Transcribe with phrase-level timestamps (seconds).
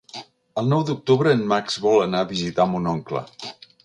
[0.61, 3.23] El nou d'octubre en Max vol anar a visitar mon oncle.